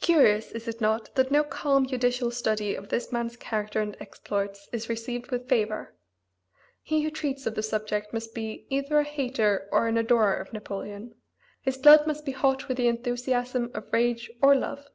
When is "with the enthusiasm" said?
12.68-13.72